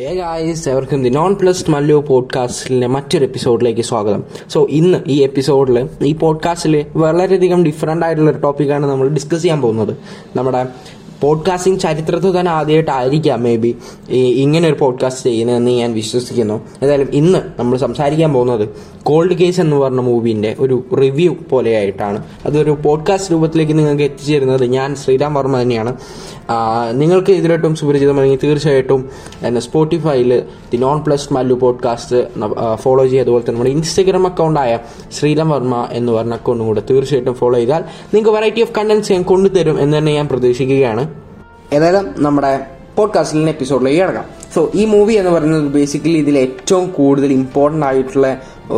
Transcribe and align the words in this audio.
Guys 0.00 0.68
എവർക്കും 0.68 1.02
the 1.02 1.08
non 1.08 1.34
plus 1.34 1.70
Mallu 1.70 2.04
പോഡ്കാസ്റ്റിലെ 2.08 2.86
മറ്റൊരു 2.86 3.24
എപ്പിസോഡിലേക്ക് 3.24 3.80
സ്വാഗതം 3.80 4.24
സോ 4.48 4.66
ഇന്ന് 4.70 4.98
ഈ 5.06 5.22
എപ്പിസോഡിൽ 5.22 5.88
ഈ 6.02 6.12
പോഡ്കാസ്റ്റിൽ 6.12 6.86
വളരെയധികം 6.96 7.64
ഡിഫറെന്റ് 7.64 8.06
ആയിട്ടുള്ള 8.06 8.30
ഒരു 8.30 8.38
ടോപ്പിക്കാണ് 8.38 8.86
നമ്മൾ 8.86 9.08
ഡിസ്കസ് 9.08 9.42
ചെയ്യാൻ 9.42 9.60
പോകുന്നത്. 9.60 9.96
നമ്മുടെ 10.36 10.66
പോഡ്കാസ്റ്റിംഗ് 11.22 11.80
ചരിത്രത്തിൽ 11.80 12.40
തന്നെ 12.40 12.52
ആദ്യമായിട്ടായിരിക്കാം 12.52 13.42
മേ 13.42 13.56
ബി 13.56 13.76
ഇങ്ങനെ 14.10 14.68
ഒരു 14.68 14.76
പോഡ്കാസ്റ്റ് 14.80 15.26
ചെയ്യുന്നതെന്ന് 15.26 15.70
ഞാൻ 15.70 15.92
വിശ്വസിക്കുന്നു. 15.92 16.54
എന്തായാലും 16.54 17.08
ഇന്ന് 17.12 17.38
നമ്മൾ 17.58 17.78
സംസാരിക്കാൻ 17.78 18.32
പോകുന്നത് 18.32 18.68
കോൾഡ് 19.02 19.34
കേസ് 19.34 19.60
എന്ന് 19.60 19.76
പറഞ്ഞ 19.76 20.00
മൂവീന്റെ 20.00 20.56
ഒരു 20.58 20.84
റിവ്യൂ 21.00 21.34
പോലെയായിട്ടാണ്. 21.50 22.24
അതൊരു 22.46 22.78
പോഡ്കാസ്റ്റ് 22.84 23.32
രൂപത്തിലേക്ക് 23.32 23.78
നിങ്ങൾക്ക് 23.78 24.02
എത്തിച്ചേരുന്നത് 24.02 24.64
ഞാൻ 24.64 24.94
ശ്രീരാം 24.94 25.34
വർമ്മ 25.34 25.62
തന്നെയാണ്. 25.62 25.96
നിങ്ങൾക്ക് 26.92 27.32
ഇതിലോട്ടും 27.32 27.74
സുപരിചിതമാണെങ്കിൽ 27.74 28.38
തീർച്ചയായിട്ടും 28.44 29.10
എന്നെ 29.42 29.60
സ്പോട്ടിഫൈയിൽ 29.60 30.42
the 30.72 30.76
non 30.76 31.04
plus 31.04 31.32
Mallu 31.32 31.54
podcast 31.54 32.26
follow 32.74 33.04
ചെയ്യുക. 33.04 33.22
അതുപോലെ 33.22 33.42
തന്നെ 33.42 33.52
നമ്മുടെ 33.52 33.70
ഇൻസ്റ്റഗ്രാം 33.70 34.26
അക്കൗണ്ടായ 34.26 34.78
ശ്രീരാം 35.18 35.50
വർമ്മ 35.50 35.88
എന്ന് 35.92 36.12
പറഞ്ഞ 36.12 36.32
അക്കൗണ്ടും 36.32 36.66
കൂടെ 36.66 36.82
തീർച്ചയായിട്ടും 36.90 37.34
ഫോളോ 37.34 37.58
ചെയ്താൽ 37.58 37.84
നിങ്ങൾക്ക് 38.14 38.30
വെറൈറ്റി 38.30 38.62
ഓഫ് 38.62 38.72
കണ്ടന്റ്സ് 38.78 39.12
ഞാൻ 39.12 39.22
കൊണ്ടുതരും 39.22 39.80
എന്ന് 39.80 39.98
തന്നെ 39.98 40.14
ഞാൻ 40.14 40.28
പ്രതീക്ഷിക്കുകയാണ്. 40.28 41.11
ഏതായാലും 41.76 42.06
നമ്മുടെ 42.26 42.52
പോഡ്കാസ്റ്റിലെ 42.96 43.50
എപ്പിസോഡിലേക്ക് 43.54 44.00
കിടക്കാം. 44.00 44.26
സോ 44.54 44.60
ഈ 44.80 44.82
മൂവി 44.92 45.14
എന്ന് 45.20 45.30
പറയുന്നത് 45.34 45.68
ബേസിക്കലി 45.76 46.18
ഇതിൽ 46.24 46.36
ഏറ്റവും 46.44 46.86
കൂടുതൽ 46.96 47.30
ഇമ്പോർട്ടന്റ് 47.40 47.86
ആയിട്ടുള്ള 47.88 48.28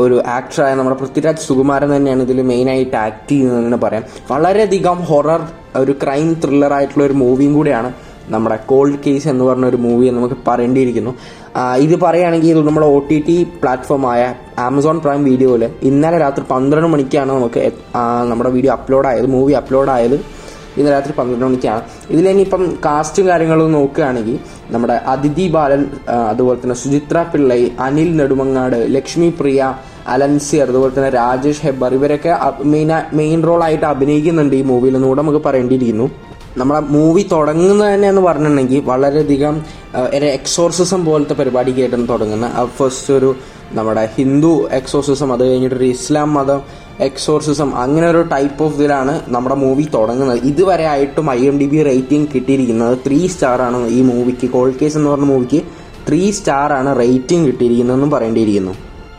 ഒരു 0.03 0.17
ആക്ടറായ 0.37 0.73
നമ്മുടെ 0.79 0.97
പൃഥ്വിരാജ് 1.01 1.43
സുകുമാരൻ 1.47 1.91
തന്നെയാണ് 1.97 2.23
ഇതിൽ 2.27 2.39
മെയിനായിട്ട് 2.51 2.97
ആക്ട് 3.05 3.31
ചെയ്യുന്നതെന്ന് 3.31 3.79
പറയാം. 3.85 4.05
വളരെയധികം 4.33 4.99
ഹൊറർ 5.11 5.43
ഒരു 5.83 5.95
ക്രൈം 6.03 6.29
ത്രില്ലർ 6.43 6.75
ആയിട്ടുള്ള 6.77 7.05
ഒരു 7.09 7.17
മൂവിയും 7.23 7.55
കൂടിയാണ് 7.59 7.91
നമ്മുടെ 8.35 8.57
കോൾഡ് 8.71 9.01
കേസ് 9.07 9.27
എന്ന് 9.33 9.45
പറഞ്ഞ 9.49 9.65
ഒരു 9.73 9.79
മൂവി 9.87 10.07
നമുക്ക് 10.19 10.37
പറയേണ്ടിയിരിക്കുന്നു. 10.47 11.13
ഇത് 11.87 11.97
പറയുകയാണെങ്കിൽ 12.05 12.51
ഇത് 12.55 12.63
നമ്മുടെ 12.69 12.87
ഒ 12.95 12.99
ടി 13.09 13.19
ടി 13.27 13.37
പ്ലാറ്റ്ഫോമായ 13.63 14.23
ആമസോൺ 14.69 14.97
പ്രൈം 15.05 15.21
വീഡിയോയിൽ 15.31 15.65
ഇന്നലെ 15.91 16.19
രാത്രി 16.25 16.45
പന്ത്രണ്ട് 16.53 16.89
മണിക്കാണ് 16.95 17.31
നമുക്ക് 17.39 17.65
നമ്മുടെ 18.31 18.51
വീഡിയോ 18.57 18.73
അപ്ലോഡ് 18.79 19.09
ആയത് 19.11 19.29
മൂവി 19.37 19.55
അപ്ലോഡ് 19.63 19.93
ആയത്. 19.97 20.17
ഇന്ന് 20.79 20.91
രാത്രി 20.95 21.13
പന്ത്രണ്ട് 21.19 21.45
മണിക്കാണ്. 21.47 21.83
ഇതിൽ 22.13 22.27
ഇനിയിപ്പം 22.33 22.63
കാസ്റ്റും 22.87 23.27
കാര്യങ്ങളും 23.31 23.73
നോക്കുകയാണെങ്കിൽ 23.79 24.37
നമ്മുടെ 24.75 24.97
അതിഥി 25.15 25.47
ബാലൻ 25.57 25.83
അതുപോലെ 26.33 26.59
തന്നെ 26.63 26.77
സുചിത്ര 26.83 27.25
പിള്ളൈ 27.33 27.61
അനിൽ 27.87 28.11
നെടുമങ്ങാട് 28.21 28.79
ലക്ഷ്മി 28.97 29.31
പ്രിയ 29.41 29.73
അലൻസിയർ 30.15 30.67
അതുപോലെ 30.73 30.93
തന്നെ 30.97 31.11
രാജേഷ് 31.21 31.63
ഹെബ്ബർ 31.67 31.93
ഇവരൊക്കെ 31.99 32.33
മെയിൻ 32.75 32.93
മെയിൻ 33.21 33.41
റോളായിട്ട് 33.51 33.87
അഭിനയിക്കുന്നുണ്ട് 33.95 34.57
ഈ 34.61 34.63
മൂവിയിൽ 34.71 34.97
എന്നുകൂടെ 34.99 35.21
നമുക്ക് 35.23 35.43
പറയേണ്ടിയിരിക്കുന്നു. 35.49 36.09
നമ്മളെ 36.61 36.81
മൂവി 36.95 37.23
തുടങ്ങുന്നത് 37.33 37.89
തന്നെ 37.95 38.09
എന്ന് 38.13 38.23
പറഞ്ഞിട്ടുണ്ടെങ്കിൽ 38.27 38.83
വളരെയധികം 38.91 39.55
എക്സോർസിസം 40.39 41.01
പോലത്തെ 41.09 41.35
പരിപാടിക്കായിട്ടാണ് 41.41 42.07
തുടങ്ങുന്നത്. 42.13 42.69
ഫസ്റ്റ് 42.79 43.13
ഒരു 43.19 43.31
നമ്മുടെ 43.75 44.09
ഹിന്ദു 44.17 44.69
എക്സോസിസം 44.79 45.33
അത് 45.33 45.43
കഴിഞ്ഞിട്ടൊരു 45.51 45.89
ഇസ്ലാം 45.97 46.35
മതം 46.35 46.61
എക്സോർസിസം 47.07 47.71
അങ്ങനെ 47.83 48.07
ഒരു 48.11 48.23
ടൈപ്പ് 48.33 48.61
ഓഫ് 48.65 48.77
ഇതിലാണ് 48.79 49.15
നമ്മുടെ 49.35 49.57
മൂവി 49.63 49.85
തുടങ്ങുന്നത്. 49.95 50.41
ഇതുവരെ 50.51 50.87
ആയിട്ടും 50.95 51.31
I 51.31 51.41
M 51.51 51.57
D 51.59 51.67
B 51.73 51.83
rating 51.83 52.29
കിട്ടിയിരിക്കുന്നത് 52.35 52.99
ത്രീ 53.07 53.21
സ്റ്റാർ 53.27 53.61
ആണ് 53.63 53.79
ഈ 53.99 54.01
മൂവിക്ക് 54.11 54.49
കോൾ 54.51 54.71
കേസ് 54.83 54.97
എന്ന് 54.99 55.11
പറഞ്ഞ 55.11 55.25
മൂവിക്ക് 55.25 55.61
ത്രീ 56.09 56.23
സ്റ്റാർ 56.31 56.73
ആണ് 56.73 56.91
റേറ്റിംഗ് 56.99 57.47
കിട്ടിയിരിക്കുന്നതെന്നും 57.47 58.11
പറയേണ്ടിയിരിക്കുന്നു. 58.11 58.75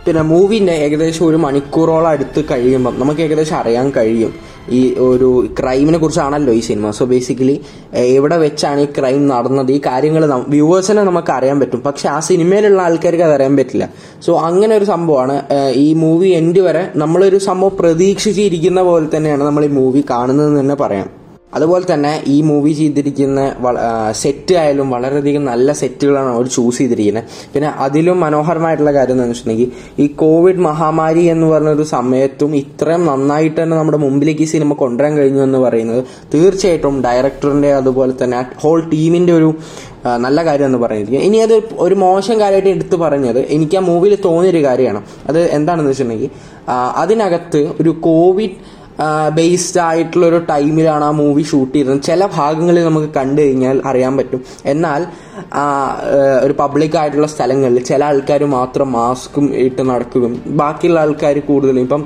പിന്നെ 0.05 0.21
മൂവിന്റെ 0.21 0.73
ഏകദേശം 0.85 1.23
ഒരു 1.25 1.37
മണിക്കൂറോളം 1.45 2.09
അടുത്ത് 2.09 2.41
കഴിയുമ്പം 2.51 2.95
നമുക്ക് 2.99 3.21
ഏകദേശം 3.21 3.55
അറിയാൻ 3.55 3.87
കഴിയും. 3.97 4.33
ഈ 4.69 4.95
ഒരു 4.99 5.47
ക്രൈമിനെ 5.59 5.97
കുറിച്ചാണല്ലോ 5.97 6.53
ഈ 6.53 6.59
സിനിമ 6.59 6.91
സോ 6.91 7.05
ബേസിക്കലി 7.05 7.61
എവിടെ 7.95 8.37
വെച്ചാണ് 8.37 8.79
ഈ 8.79 8.85
ക്രൈം 8.85 9.27
നടന്നത്? 9.27 9.71
ഈ 9.71 9.81
കാര്യങ്ങൾ 9.85 10.25
വ്യൂവേഴ്സിനെ 10.47 11.03
നമുക്ക് 11.03 11.31
അറിയാൻ 11.31 11.59
പറ്റും. 11.59 11.81
പക്ഷെ 11.81 12.09
ആ 12.09 12.19
സിനിമയിലുള്ള 12.19 12.81
ആൾക്കാർക്ക് 12.81 13.23
അത് 13.23 13.33
അറിയാൻ 13.33 13.57
പറ്റില്ല. 13.57 13.89
സോ 14.25 14.39
അങ്ങനെ 14.39 14.75
ഒരു 14.75 14.85
സംഭവമാണ്. 14.85 15.43
ഈ 15.73 15.93
മൂവി 15.93 16.27
എൻഡ് 16.27 16.59
വരെ 16.59 16.91
നമ്മളൊരു 16.95 17.37
സംഭവം 17.37 17.77
പ്രതീക്ഷിച്ചിരിക്കുന്ന 17.79 18.81
പോലെ 18.81 19.17
തന്നെയാണ് 19.17 19.43
നമ്മൾ 19.43 19.65
ഈ 19.65 19.67
മൂവി 19.67 20.03
കാണുന്നത് 20.09 20.59
തന്നെ 20.59 20.75
പറയാം. 20.75 21.24
അതുപോലെ 21.53 21.85
തന്നെ 21.91 22.11
ഈ 22.27 22.37
മൂവി 22.41 22.71
ചെയ്തിരിക്കുന്ന 22.79 23.41
സെറ്റ് 24.21 24.53
ആയാലും 24.61 24.87
വളരെയധികം 24.95 25.43
നല്ല 25.51 25.71
സെറ്റുകളാണ് 25.81 26.29
അവർ 26.35 26.45
ചൂസ് 26.55 26.77
ചെയ്തിരിക്കുന്നത് 26.77 27.27
പിന്നെ 27.53 27.69
അതിലും 27.85 28.17
മനോഹരമായിട്ടുള്ള 28.25 28.93
കാര്യം 28.97 29.15
എന്താണെന്ന് 29.15 29.35
വെച്ചിട്ടുണ്ടെങ്കിൽ 29.35 29.71
ഈ 30.03 30.07
കോവിഡ് 30.23 30.63
മഹാമാരി 30.67 31.23
എന്ന് 31.33 31.47
പറഞ്ഞൊരു 31.47 31.85
സമയത്തും 31.95 32.53
ഇത്രയും 32.63 33.05
നന്നായിട്ട് 33.11 33.57
തന്നെ 33.61 33.75
നമ്മുടെ 33.77 33.99
മുമ്പിലേക്ക് 34.05 34.45
ഈ 34.47 34.49
സിനിമ 34.55 34.73
കൊണ്ടുവരാൻ 34.83 35.13
കഴിഞ്ഞു 35.17 35.43
എന്ന് 35.47 35.61
പറയുന്നത് 35.65 36.01
തീർച്ചയായിട്ടും 36.35 36.97
ഡയറക്ടറിന്റെ 37.07 37.71
അതുപോലെ 37.73 38.15
തന്നെ 38.23 38.41
ഹോൾ 38.63 38.81
ടീമിന്റെ 38.93 39.35
ഒരു 39.39 39.49
നല്ല 40.23 40.39
കാര്യം 40.45 40.67
എന്ന് 40.69 40.79
പറയുന്നത്. 40.81 41.15
ഇനി 41.27 41.37
അത് 41.45 41.53
ഒരു 41.85 41.95
മോശം 42.03 42.35
കാര്യമായിട്ട് 42.41 42.71
എടുത്തു 42.75 42.95
പറഞ്ഞത് 43.03 43.39
എനിക്ക് 43.55 43.75
ആ 43.79 43.81
മൂവിയിൽ 43.87 44.15
തോന്നിയൊരു 44.25 44.61
കാര്യമാണ്. 44.67 44.99
അത് 45.29 45.39
എന്താണെന്ന് 45.57 45.91
വെച്ചിട്ടുണ്ടെങ്കിൽ 45.91 46.31
അതിനകത്ത് 47.03 47.61
ഒരു 47.81 47.91
കോവിഡ് 48.07 48.57
ബേസ്ഡ് 49.37 49.79
ആയിട്ടുള്ള 49.79 50.25
ഒരു 50.25 50.39
ടൈമിലാണ് 50.49 51.03
ആ 51.03 51.11
മൂവി 51.11 51.43
ഷൂട്ട് 51.43 51.73
ചെയ്തത്. 51.75 52.01
ചില 52.01 52.25
ഭാഗങ്ങളിൽ 52.35 52.83
നമുക്ക് 52.83 53.09
കണ്ടു 53.17 53.39
കഴിഞ്ഞാൽ 53.41 53.81
അറിയാൻ 53.85 54.13
പറ്റും. 54.17 54.41
എന്നാൽ 54.65 55.01
ഒരു 56.43 56.53
പബ്ലിക് 56.59 56.97
ആയിട്ടുള്ള 56.97 57.27
സ്ഥലങ്ങളിൽ 57.27 57.83
ചില 57.83 58.03
ആൾക്കാർ 58.03 58.43
മാത്രം 58.57 58.91
മാസ്കും 58.91 59.47
ഇട്ട് 59.65 59.81
നടക്കുകയും 59.89 60.35
ബാക്കിയുള്ള 60.61 60.99
ആൾക്കാർ 60.99 61.39
കൂടുതലും 61.39 61.81
ഇപ്പം 61.81 62.03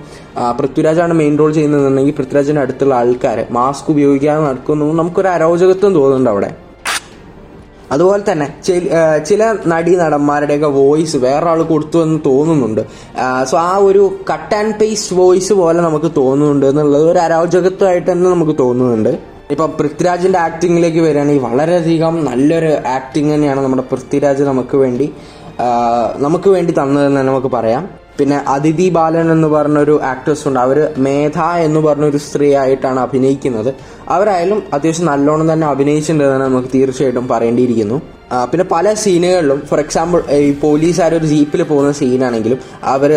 പൃഥ്വിരാജാണ് 0.60 1.14
മെയിൻ 1.14 1.36
റോൾ 1.40 1.52
ചെയ്യുന്നതെന്നുണ്ടെങ്കിൽ 1.52 2.18
പൃഥ്വിരാജിന്റെ 2.22 2.62
അടുത്തുള്ള 2.62 2.96
ആൾക്കാർ 2.96 3.40
മാസ്ക് 3.60 3.92
ഉപയോഗിക്കാതെ 3.92 4.44
നടക്കുന്നു 4.48 4.88
നമുക്കൊരു 4.94 5.28
അരോചകത്വം 5.28 5.94
തോന്നുന്നുണ്ട് 6.00 6.30
അവിടെ. 6.30 6.52
അതുപോലെ 7.92 8.32
തന്നെ 8.32 8.54
ചില- 9.26 9.58
നടീ 9.68 9.96
നടന്മാരുടെയൊക്കെ 9.96 10.68
വോയിസ് 10.68 11.18
വേറൊരാൾ 11.18 11.64
കൊടുത്തു 11.64 12.04
എന്ന് 12.04 12.20
തോന്നുന്നുണ്ട് 12.26 12.82
സോ 13.44 13.58
ആ 13.58 13.78
ഒരു 13.78 14.16
കട്ട് 14.34 14.56
ആൻഡ് 14.56 14.76
പേസ്റ്റ് 14.76 15.16
വോയിസ് 15.16 15.54
പോലെ 15.54 15.82
നമുക്ക് 15.82 16.12
തോന്നുന്നുണ്ട് 16.18 16.66
എന്നുള്ളത് 16.66 17.10
ഒരു 17.10 17.20
അരാജകത്വമായിട്ട് 17.20 18.12
തന്നെ 18.12 18.30
നമുക്ക് 18.30 18.56
തോന്നുന്നുണ്ട്. 18.60 19.40
ഇപ്പൊ 19.52 19.66
പൃഥ്വിരാജിന്റെ 19.66 20.40
ആക്ടിങ്ങിലേക്ക് 20.40 21.00
വരികയാണെങ്കിൽ 21.00 21.42
വളരെയധികം 21.42 22.26
നല്ലൊരു 22.26 22.88
ആക്ടിങ് 22.88 23.34
തന്നെയാണ് 23.34 23.62
നമ്മുടെ 23.62 23.82
പൃഥ്വിരാജ് 23.82 24.44
നമുക്ക് 24.44 24.78
വേണ്ടി. 24.78 25.14
നമുക്ക് 26.18 26.50
വേണ്ടി 26.50 26.72
തന്നതെന്ന് 26.72 27.20
തന്നെ 27.20 27.32
നമുക്ക് 27.32 27.48
പറയാം. 27.48 27.90
പിന്നെ 28.20 28.44
അതിഥി 28.48 28.90
ബാലൻ 28.90 29.32
എന്ന് 29.32 29.48
പറഞ്ഞൊരു 29.48 30.00
ആക്ട്രസ് 30.04 30.48
ഉണ്ട്. 30.48 30.60
അവർ 30.60 30.94
മേധ 30.98 31.40
എന്ന് 31.40 31.80
പറഞ്ഞൊരു 31.80 32.18
സ്ത്രീ 32.18 32.56
ആയിട്ടാണ് 32.56 33.00
അഭിനയിക്കുന്നത്. 33.00 33.76
അവരായാലും 34.10 34.64
അത്യാവശ്യം 34.74 35.06
നല്ലോണം 35.06 35.54
തന്നെ 35.54 35.68
അഭിനയിച്ചിട്ടുണ്ടെന്ന് 35.68 36.46
നമുക്ക് 36.46 36.68
തീർച്ചയായിട്ടും 36.74 37.28
പറയേണ്ടിയിരിക്കുന്നു. 37.28 38.02
പിന്നെ 38.52 38.66
പല 38.74 38.94
സീനുകളിലും 39.04 39.60
ഫോർ 39.70 39.80
എക്സാമ്പിൾ 39.84 40.20
ഈ 40.48 40.50
പോലീസുകാർ 40.64 41.12
ഒരു 41.20 41.28
ജീപ്പിൽ 41.32 41.62
പോകുന്ന 41.70 41.92
സീനാണെങ്കിലും 42.00 42.60
അവർ 42.94 43.12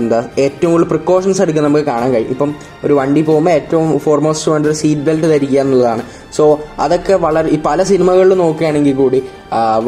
എന്താ 0.00 0.18
ഏറ്റവും 0.44 0.70
കൂടുതൽ 0.72 0.88
പ്രിക്കോഷൻസ് 0.92 1.42
എടുക്കാൻ 1.44 1.64
നമുക്ക് 1.68 1.86
കാണാൻ 1.90 2.10
കഴിയും. 2.14 2.30
ഇപ്പം 2.34 2.50
ഒരു 2.84 2.94
വണ്ടി 3.00 3.22
പോകുമ്പോൾ 3.28 3.52
ഏറ്റവും 3.58 3.88
ഫോർമോസ്റ്റ് 4.06 4.52
വേണ്ട 4.52 4.66
ഒരു 4.70 4.78
സീറ്റ് 4.82 5.04
ബെൽറ്റ് 5.08 5.28
ധരിക്കുക 5.34 5.60
എന്നുള്ളതാണ്. 5.64 6.04
സോ 6.36 6.44
അതൊക്കെ 6.84 7.14
വളരെ 7.26 7.50
ഈ 7.56 7.58
പല 7.68 7.82
സിനിമകളിൽ 7.90 8.34
നോക്കുകയാണെങ്കിൽ 8.44 8.96
കൂടി 9.02 9.20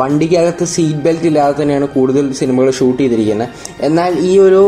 വണ്ടിക്കകത്ത് 0.03 0.67
സീറ്റ് 0.75 1.03
ബെൽറ്റ് 1.07 1.29
ഇല്ലാതെ 1.31 1.57
തന്നെയാണ് 1.63 1.89
കൂടുതൽ 1.97 2.27
സിനിമകൾ 2.41 2.71
ഷൂട്ട് 2.81 3.01
ചെയ്തിരിക്കുന്നത്. 3.03 3.51
എന്നാൽ 3.89 4.13
ഈ 4.31 4.33
ഒരു 4.47 4.63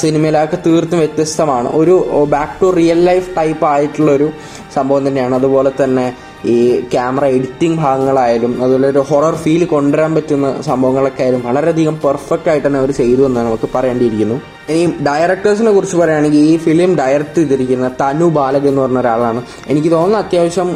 സിനിമയിലൊക്കെ 0.00 0.58
തീർത്തും 0.66 0.98
വ്യത്യസ്തമാണ്. 1.02 1.68
ഒരു 1.80 1.94
back 2.36 2.56
to 2.62 2.68
real 2.80 3.00
life 3.10 3.28
type 3.38 3.64
ആയിട്ടുള്ള 3.72 4.10
ഒരു 4.18 4.28
സംഭവം 4.76 5.02
തന്നെയാണ്. 5.08 5.34
അതുപോലെ 5.40 5.70
തന്നെ 5.82 6.06
ഈ 6.46 6.56
ക്യാമറ 6.94 7.24
എഡിറ്റിംഗ് 7.24 7.78
ഭാഗങ്ങളായാലും 7.78 8.62
അതുപോലെ 8.62 8.88
ഒരു 8.88 8.98
ഹൊറർ 8.98 9.34
ഫീൽ 9.34 9.64
കൊണ്ടുവരാൻ 9.64 10.14
പറ്റുന്ന 10.14 10.62
സംഭവങ്ങളൊക്കെ 10.62 11.22
ആയാലും 11.22 11.42
വളരെയധികം 11.48 12.00
പെർഫെക്റ്റ് 12.04 12.50
ആയിട്ട് 12.50 12.66
തന്നെ 12.66 12.78
അവർ 12.78 12.90
ചെയ്തു 12.90 13.22
എന്നാണ് 13.22 13.46
നമുക്ക് 13.46 13.68
പറയേണ്ടിയിരിക്കുന്നു. 13.74 14.36
ഇനി 14.70 14.84
ഡയറക്ടേഴ്സിനെ 15.08 15.70
കുറിച്ച് 15.70 15.96
പറയുകയാണെങ്കിൽ 15.96 16.42
ഈ 16.50 16.56
ഫിലിം 16.56 16.90
ഡയറക്ട് 16.96 17.34
ചെയ്തിരിക്കുന്ന 17.34 17.88
തനു 18.00 18.26
ബാലക് 18.38 18.68
എന്ന് 18.70 18.82
പറഞ്ഞ 18.82 18.98
ഒരാളാണ്. 18.98 19.42
എനിക്ക് 19.68 19.90
തോന്നുന്ന 19.92 20.18
അത്യാവശ്യം 20.24 20.70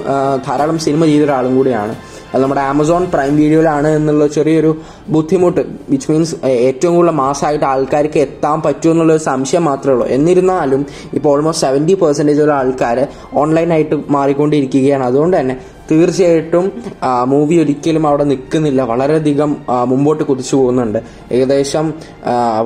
ധാരാളം 0.48 0.78
സിനിമ 0.78 1.04
ചെയ്ത 1.04 1.22
ഒരാളും 1.22 1.56
കൂടിയാണ്. 1.56 1.94
അത് 2.32 2.42
നമ്മുടെ 2.42 2.62
ആമസോൺ 2.70 3.04
പ്രൈം 3.14 3.32
വീഡിയോയിലാണ് 3.42 3.88
എന്നുള്ള 3.98 4.26
ചെറിയൊരു 4.36 4.72
ബുദ്ധിമുട്ട് 5.16 5.64
വിച്ച് 5.92 6.08
മീൻസ് 6.12 6.36
ഏറ്റവും 6.68 6.94
കൂടുതൽ 6.96 7.16
മാസമായിട്ട് 7.24 7.66
ആൾക്കാർക്ക് 7.72 8.20
എത്താൻ 8.26 8.58
പറ്റുമോ 8.66 8.92
എന്നുള്ളൊരു 8.94 9.22
സംശയം 9.30 9.64
മാത്രമേ 9.70 9.94
ഉള്ളൂ. 9.94 10.06
എന്നിരുന്നാലും 10.16 10.82
ഇപ്പോൾ 11.18 11.30
ഓൾമോസ്റ്റ് 11.34 11.66
സെവന്റി 11.66 11.94
പെർസെന്റേജ് 12.02 12.48
ആൾക്കാർ 12.60 12.98
ഓൺലൈനായിട്ട് 13.42 13.98
മാറിക്കൊണ്ടിരിക്കുകയാണ്. 14.16 15.04
അതുകൊണ്ട് 15.10 15.36
തന്നെ 15.40 15.56
തീർച്ചയായിട്ടും 15.90 16.64
മൂവി 17.30 17.56
ഒരിക്കലും 17.62 18.04
അവിടെ 18.10 18.24
നിൽക്കുന്നില്ല. 18.32 18.82
വളരെയധികം 18.90 19.50
മുമ്പോട്ട് 19.90 20.22
കുതിച്ചു 20.28 20.54
പോകുന്നുണ്ട്. 20.56 20.98
ഏകദേശം 21.36 21.86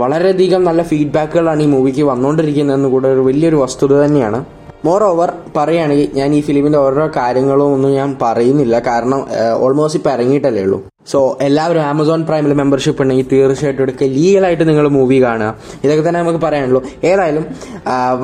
വളരെയധികം 0.02 0.62
നല്ല 0.68 0.82
ഫീഡ്ബാക്കുകളാണ് 0.90 1.62
ഈ 1.62 1.68
മൂവിക്ക് 1.74 2.04
വന്നുകൊണ്ടിരിക്കുന്നതെന്ന് 2.10 2.90
കൂടെ 2.94 3.08
ഒരു 3.14 3.24
വലിയൊരു 3.28 3.58
വസ്തുത 3.64 3.92
തന്നെയാണ്. 4.04 4.40
മോർ 4.86 5.02
ഓവർ 5.10 5.30
പറയുകയാണെങ്കിൽ 5.56 6.08
ഞാൻ 6.18 6.30
ഈ 6.38 6.40
ഫിലിമിന്റെ 6.46 6.78
ഓരോ 6.86 7.04
കാര്യങ്ങളും 7.16 7.68
ഒന്നും 7.76 7.90
ഞാൻ 8.00 8.10
പറയുന്നില്ല. 8.22 8.76
കാരണം 8.88 9.20
ഓൾമോസ്റ്റ് 9.64 9.98
ഇപ്പൊ 10.00 10.10
ഇറങ്ങിയിട്ടല്ലേ 10.16 10.62
ഉള്ളൂ. 10.66 10.78
സോ 11.12 11.18
എല്ലാവരും 11.46 11.82
ആമസോൺ 11.90 12.20
പ്രൈമിൽ 12.28 12.52
മെമ്പർഷിപ്പ് 12.60 13.02
ഉണ്ടെങ്കിൽ 13.02 13.26
തീർച്ചയായിട്ടും 13.32 13.82
എടുക്കുക. 13.84 14.06
ലീഗലായിട്ട് 14.16 14.64
നിങ്ങൾ 14.70 14.86
മൂവി 14.96 15.18
കാണുക. 15.24 15.50
ഇതൊക്കെ 15.84 16.02
തന്നെ 16.06 16.20
നമുക്ക് 16.22 16.40
പറയാനുള്ളൂ. 16.46 16.80
ഏതായാലും 17.10 17.44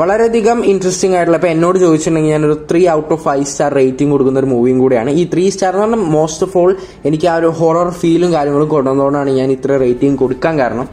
വളരെയധികം 0.00 0.58
ഇൻട്രസ്റ്റിംഗ് 0.72 1.16
ആയിട്ടുള്ള 1.16 1.38
ഇപ്പൊ 1.40 1.50
എന്നോട് 1.54 1.78
ചോദിച്ചിട്ടുണ്ടെങ്കിൽ 1.84 2.34
ഞാനൊരു 2.36 2.56
three 2.70 2.82
out 2.96 3.12
of 3.16 3.22
five 3.28 3.46
star 3.52 3.70
rating 3.80 4.12
കൊടുക്കുന്ന 4.14 4.42
ഒരു 4.42 4.50
മൂവിയും 4.54 4.80
കൂടിയാണ്. 4.84 5.10
ഈ 5.20 5.24
ത്രീ 5.34 5.44
സ്റ്റാർ 5.56 5.72
എന്ന് 5.74 5.84
പറഞ്ഞാൽ 5.86 6.04
മോസ്റ്റ് 6.16 6.46
ഓഫ് 6.48 6.58
ഓൾ 6.62 6.72
എനിക്ക് 7.10 7.28
ആ 7.32 7.36
ഒരു 7.42 7.50
ഹൊറർ 7.60 7.90
ഫീലും 8.02 8.32
കാര്യങ്ങളും 8.36 8.70
കൊണ്ടുവന്നതുകൊണ്ടാണ് 8.76 9.32
ഞാൻ 9.40 9.50
ഇത്ര 9.56 9.78
റേറ്റിംഗ് 9.86 10.18
കൊടുക്കാൻ 10.24 10.56
കാരണം. 10.62 10.88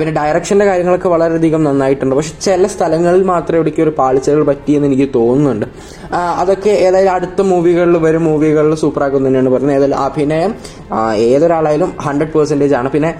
പിന്നെ 0.00 0.12
ഡയറക്ഷന്റെ 0.18 0.66
കാര്യങ്ങളൊക്കെ 0.68 1.08
വളരെയധികം 1.14 1.62
നന്നായിട്ടുണ്ട്. 1.68 2.14
പക്ഷെ 2.18 2.32
ചില 2.46 2.66
സ്ഥലങ്ങളിൽ 2.74 3.22
മാത്രമേ 3.32 3.58
ഇവിടേക്ക് 3.60 3.82
ഒരു 3.86 3.92
പാളിച്ചകൾ 3.98 4.42
പറ്റിയെന്ന് 4.50 4.88
എനിക്ക് 4.90 5.08
തോന്നുന്നുണ്ട്. 5.18 5.66
അതൊക്കെ 6.42 6.72
ഏതായാലും 6.86 7.12
അടുത്ത 7.16 7.40
മൂവികളിൽ 7.52 7.98
വരും 8.06 8.24
മൂവികളിൽ 8.28 8.74
സൂപ്പറാക്കും 8.84 9.26
തന്നെയാണ് 9.26 9.52
പറയുന്നത് 9.54 9.76
ഏതായാലും 9.78 10.00
അഭിനയം 10.06 10.52
ഏതൊരാളായാലും 11.30 11.92
ഹൺഡ്രഡ് 12.06 12.34
പെർസെന്റേജ് 12.36 12.76
ആണ്. 12.80 12.90
പിന്നെ 12.96 13.12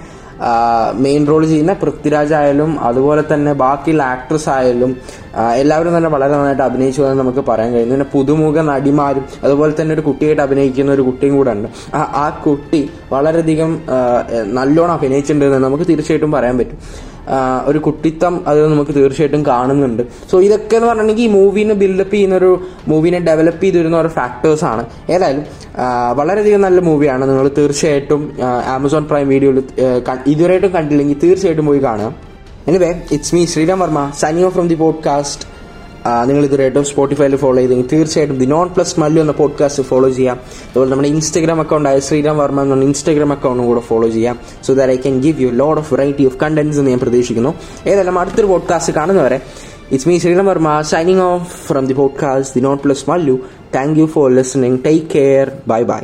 മെയിൻ 0.93 1.27
റോൾ 1.27 1.45
ചെയ്യുന്ന 1.45 1.73
പൃഥ്വിരാജ് 1.73 2.33
ആയാലും 2.33 2.71
അതുപോലെ 2.79 3.23
തന്നെ 3.33 3.53
ബാക്കിയുള്ള 3.53 4.03
ആക്ട്രസ് 4.03 4.49
ആയാലും 4.49 4.91
എല്ലാവരും 5.61 5.97
തന്നെ 5.97 6.09
വളരെ 6.09 6.33
നന്നായിട്ട് 6.33 6.63
അഭിനയിച്ചു 6.63 7.01
എന്ന് 7.01 7.19
നമുക്ക് 7.23 7.43
പറയാൻ 7.49 7.73
കഴിയും. 7.73 7.89
പിന്നെ 7.89 8.07
പുതുമുഖ 8.13 8.57
നടിമാരും 8.71 9.25
അതുപോലെ 9.43 9.73
തന്നെ 9.81 9.93
ഒരു 9.93 10.01
കുട്ടിയായിട്ട് 10.01 10.41
അഭിനയിക്കുന്ന 10.41 10.91
ഒരു 10.91 11.01
കുട്ടിയും 11.01 11.35
കൂടെ 11.37 11.51
ഉണ്ട്. 11.51 11.67
ആ 11.95 12.25
കുട്ടി 12.45 12.81
വളരെയധികം 13.11 13.81
നല്ലോണം 14.59 14.93
അഭിനയിച്ചിട്ടുണ്ടെന്ന് 14.93 15.67
നമുക്ക് 15.67 15.87
തീർച്ചയായിട്ടും 15.87 16.31
പറയാൻ 16.31 16.57
പറ്റും. 16.57 16.79
ഒരു 17.65 17.79
കുട്ടിത്തം 17.79 18.43
അത് 18.47 18.67
നമുക്ക് 18.67 18.95
തീർച്ചയായിട്ടും 18.95 19.45
കാണുന്നുണ്ട്. 19.45 20.03
സോ 20.31 20.41
ഇതൊക്കെ 20.41 20.75
എന്ന് 20.75 20.87
പറഞ്ഞിട്ടുണ്ടെങ്കിൽ 20.87 21.23
ഈ 21.23 21.27
മൂവിനെ 21.27 21.73
ബിൽഡപ്പ് 21.73 22.13
ചെയ്യുന്ന 22.13 22.35
ഒരു 22.35 22.51
മൂവിനെ 22.87 23.19
ഡെവലപ്പ് 23.19 23.63
ചെയ്ത് 23.63 23.79
വരുന്ന 23.79 23.97
ഒരു 23.97 24.07
ഫാക്ടേഴ്സാണ് 24.07 24.85
ഏതായാലും 25.09 25.43
വളരെയധികം 26.17 26.61
നല്ല 26.61 26.79
മൂവിയാണ് 26.81 27.29
നിങ്ങൾ 27.29 27.47
തീർച്ചയായിട്ടും 27.57 28.21
ആമസോൺ 28.75 29.03
പ്രൈം 29.03 29.27
വീഡിയോയിൽ 29.27 29.63
ഇതുവരെയായിട്ടും 30.27 30.71
കണ്ടില്ലെങ്കിൽ 30.73 31.19
തീർച്ചയായിട്ടും 31.23 31.65
പോയി 31.65 31.79
കാണുക. 31.79 32.13
Anyway 32.67 32.93
it's 33.11 33.35
me 33.35 33.45
Sreeram 33.45 33.79
Varma 33.79 34.11
signing 34.21 34.49
from 34.49 34.67
the 34.67 34.75
podcast 34.75 35.54
നിങ്ങൾ 36.25 36.45
ഇതുവരെയായിട്ടും 36.45 36.85
സ്പോട്ടിഫൈയിൽ 36.85 37.35
ഫോളോ 37.35 37.57
ചെയ്തെങ്കിൽ 37.57 37.87
തീർച്ചയായിട്ടും 37.93 38.37
ദി 38.37 38.45
നോൺ 38.45 38.67
പ്ലസ് 38.67 38.99
മല്ലു 38.99 39.21
എന്ന 39.21 39.31
പോഡ്കാസ്റ്റ് 39.31 39.83
ഫോളോ 39.83 40.09
ചെയ്യാം. 40.09 40.35
അതുപോലെ 40.35 40.89
നമ്മുടെ 40.89 41.07
ഇൻസ്റ്റാഗ്രാം 41.07 41.87
ആയ 41.87 41.99
ശ്രീരാം 41.99 42.37
വർമ്മ 42.37 42.61
എന്ന 42.61 42.83
ഇൻസ്റ്റാഗ്രാം 42.83 43.31
അക്കൗണ്ടും 43.31 43.65
കൂടെ 43.65 43.79
ഫോളോ 43.79 44.07
ചെയ്യാം. 44.09 44.39
So 44.63 44.73
that 44.73 44.93
I 44.93 44.95
can 44.95 45.21
give 45.21 45.41
you 45.41 45.47
load 45.47 45.77
of 45.77 45.93
variety 45.93 46.25
of 46.25 46.37
contents 46.43 46.79
എന്ന് 46.79 46.91
ഞാൻ 46.91 46.99
പ്രതീക്ഷിക്കുന്നു. 46.99 47.53
ഏതായാലും 47.87 48.19
അടുത്തൊരു 48.19 48.47
പോഡ്കാസ്റ്റ് 48.47 48.93
കാണുന്നവരെ 48.93 49.39
it's 49.91 50.07
me 50.09 50.17
Sreeram 50.17 50.45
Varma 50.45 50.81
signing 50.81 51.21
off 51.21 51.67
from 51.67 51.87
the 51.87 51.93
podcast 51.93 52.55
the 52.55 52.61
non 52.61 52.77
plus 52.85 53.09
Mallu 53.09 53.39
thank 53.75 53.99
you 53.99 54.05
for 54.05 54.31
listening 54.31 54.77
take 54.85 55.05
care 55.15 55.51
bye 55.67 55.81
bye 55.83 56.01